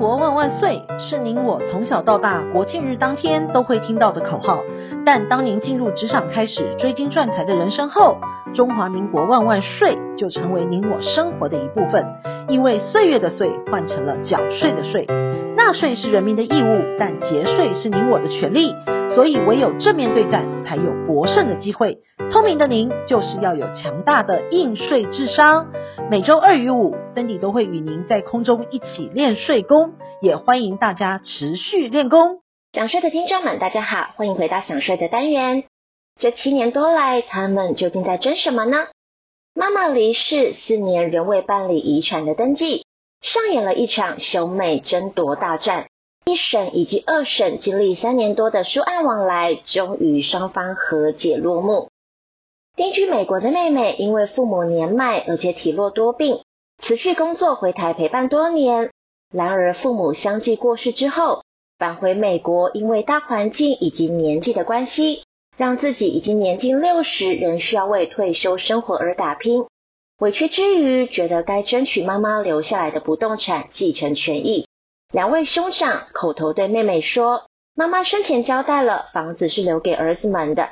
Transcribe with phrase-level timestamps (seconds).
[0.00, 4.60] 国万万岁是您我从小到大国庆日当天都会听到的口号，
[5.04, 8.16] 但当您进入职场开始追金赚财的人生后，
[8.54, 12.06] 中华民国万万岁就成为您我生活的一部分，
[12.48, 15.06] 因为岁月的岁换成了缴税的税，
[15.54, 18.74] 纳税是人民的义务，但节税是您我的权利，
[19.14, 21.98] 所以唯有正面对战，才有博胜的机会。
[22.32, 25.66] 聪明的您就是要有强大的应税智商。
[26.08, 32.40] 每周二与五，Cindy 都会与您在空中一起练税功，也欢迎大家持续练功。
[32.72, 35.64] 想税的听众们，大家好，欢迎回到想税的单元。
[36.20, 38.78] 这七年多来，他们究竟在争什么呢？
[39.52, 42.84] 妈妈离世四年仍未办理遗产的登记，
[43.20, 45.86] 上演了一场兄妹争夺大战。
[46.26, 51.89] 一审以及二审经历三年多的书案往来，终于双方和解落幕。
[52.76, 56.42] 定居美国的妹妹因为父母年迈，而且体弱多病，
[56.78, 58.90] 辞去工作回台陪伴多年。
[59.34, 61.44] 然而父母相继过世之后，
[61.78, 65.24] 返回美国，因为大环境以及年纪的关系，
[65.56, 69.66] 让自己已经年近六十，仍需要为退休生活而打拼。
[70.18, 74.66] 委屈之余，觉得该争取妈妈留下来的不动产继承权益。
[75.12, 80.70] 两位兄长口头对妹妹说：“妈妈生前交代了，房子是留给儿子们的。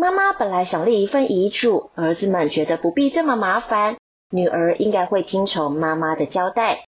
[0.00, 3.98] 妈妈本来想立一份遗嘱，儿子们觉得不必这么麻烦，
[4.30, 6.86] 女儿应该会听从妈妈的交代。”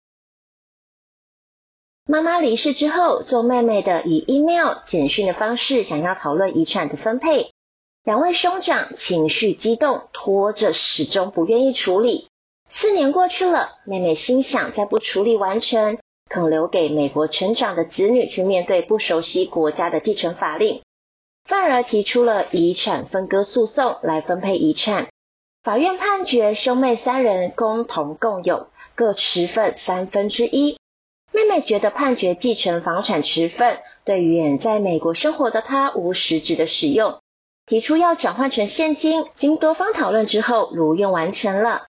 [2.05, 7.53] 妈妈离世之后，做妹妹的以 email、简讯的方式想要讨论遗产的分配。
[8.03, 12.27] 两位兄长情绪激动，拖着始终不愿意处理。
[12.69, 15.99] 四年过去了，妹妹心想再不处理完成。
[16.29, 20.83] 肯留给美国成长的子女去面对不熟悉国家的继承法令，
[21.47, 25.09] 反而提出了遗产分割诉讼来分配遗产。
[25.63, 30.79] 法院判决兄妹三人共同共有，各持份三分之一。
[31.33, 37.21] 妹妹觉得判决继承房产持份对于远在美国生活的她无实质的使用，
[37.67, 39.27] 提出要转换成现金。
[39.35, 41.87] 经多方讨论之后，如愿完成了。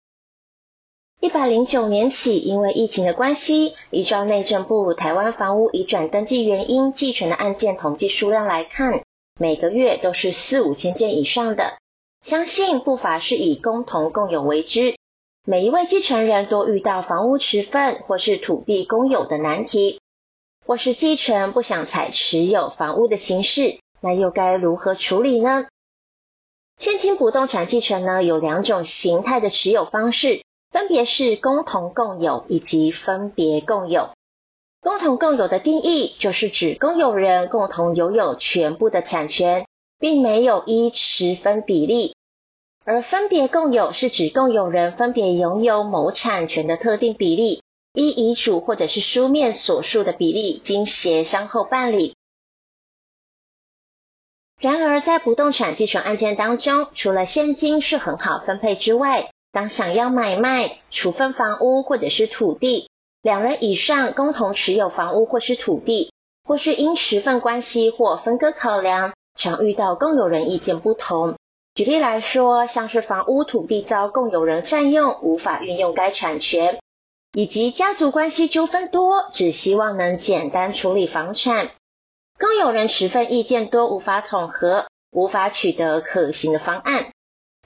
[1.20, 9.02] 一百零九年起，因为疫情的关系，依照内政部台湾房屋移转登记原因继承的案件统计数量来看，
[9.42, 11.76] 每个月都是四五千件以上的。
[12.24, 14.94] 相信不乏是以共同共有为之，
[15.44, 20.00] 每一位继承人都遇到房屋持分或是土地公有的难题，
[20.64, 25.66] 或是继承不想采持有房屋的形式，那又该如何处理呢？
[26.76, 30.44] 现今不动产继承呢，有两种形态的持有方式。
[30.70, 34.10] 分别是共同共有以及分别共有。
[34.82, 39.68] 共同共有的定义就是指共有人共同拥有全部的产权，
[40.00, 42.14] 并没有依十分比例；
[42.84, 47.62] 而分别共有是指共有人分别拥有某产权的特定比例，
[47.94, 52.16] 依遗嘱或者是书面所述的比例，经协商后办理。
[54.58, 62.88] 然而，在不动产继承案件当中，除了现金是很好分配之外，当想要买卖、处分房屋或者是土地，
[63.22, 66.12] 两人以上共同持有房屋或是土地，
[66.44, 71.36] 或是因持份关系或分割考量，常遇到共有人意见不同。
[71.74, 76.80] 举例来说，像是房屋、土地遭共有人占用，无法运用该产权，
[77.32, 81.70] 以及家族关系纠纷多，只希望能简单处理房产，
[82.38, 87.12] 共有人持份意见多，无法统合，无法取得可行的方案。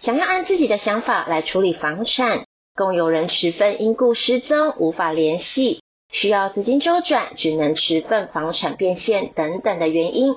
[0.00, 2.44] 想要按自己的想法来处理房产，
[2.76, 5.80] 共有人持分因故失踪，无法联系，
[6.12, 10.36] 需要资金周转，只能持分房产变现等等的原因。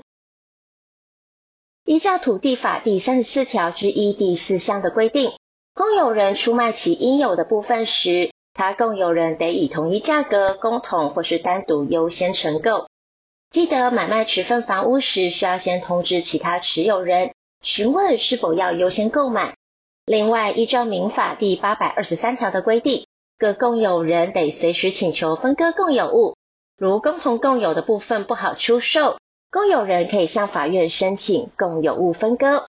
[1.83, 5.33] 依照土地法第三十四条之一第四项的规定，
[5.73, 12.88] 共有人出卖其应有的部分时，他共有人得以同一价格共同或是单独优先承购。
[13.51, 17.33] 记得买卖持分房屋时，需要先通知其他持有人。
[17.61, 19.58] 询问是否要优先购买。
[20.09, 23.06] 另外，依照民法第八百二十三条的规定，
[23.38, 26.35] 各共有人得随时请求分割共有物。
[26.76, 29.20] 如共同共有的部分不好出售，
[29.52, 32.66] 共有人可以向法院申请共有物分割。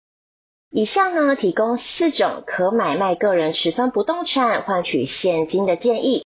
[0.71, 6.27] 以上呢，提供四种可买卖个人持分不动产换取现金的建议。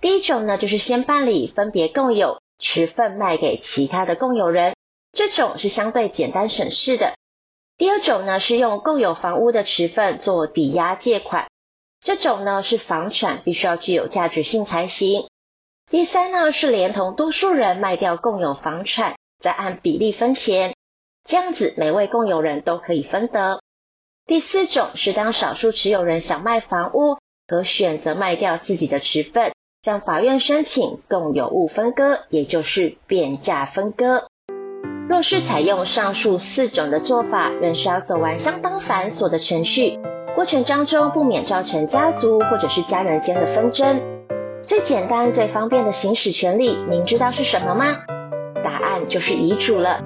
[0.00, 4.74] 第一种呢，就是先办理分别共有，持分卖给其他的共有人，
[5.12, 7.14] 这种是相对简单省事的。
[7.78, 11.48] 第二种呢，是用共有房屋的持份做抵押借款，
[12.00, 15.28] 这种呢是房产必须要具有价值性才行。
[15.90, 20.74] 第三呢，是连同多数人卖掉共有房产，再按比例分钱，
[21.22, 23.60] 这样子每位共有人都可以分得。
[24.24, 29.52] 第四种是当少数持有人想卖房屋，可选择卖掉自己的持份，
[29.82, 34.28] 向法院申请共有物分割，也就是变价分割。
[35.08, 40.00] 若是采用上述四种的做法，仍需要走完相当繁琐的程序，
[40.34, 44.00] 过程当中不免造成家族或者是家人间的纷争。
[44.64, 47.98] 最简单、最方便的行使权利，您知道是什么吗？
[48.64, 50.02] 答案就是遗嘱了。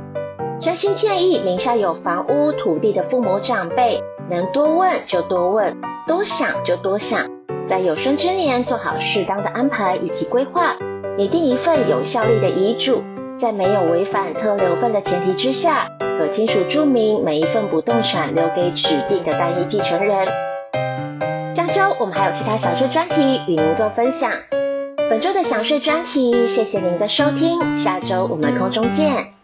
[0.61, 7.27] 真心建议名下有房屋、土地的父母长辈，能多问就多问，多想就多想，
[7.67, 10.77] 在有生之年做好适当的安排以及规划，
[11.17, 13.03] 拟定一份有效力的遗嘱，
[13.41, 20.27] 在没有违反特留份的前提之下，可亲属注明每一份不动产留给指定的单一继承人。
[21.55, 24.31] 下周我们还有其他享税专题与您做分享。
[25.09, 29.40] 本周的享税专题，谢谢您的收听，下周我们空中见。